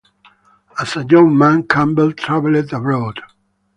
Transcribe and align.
As 0.79 0.95
a 0.95 1.05
young 1.05 1.37
man 1.37 1.61
Campbell 1.67 2.11
travelled 2.13 2.73
abroad. 2.73 3.21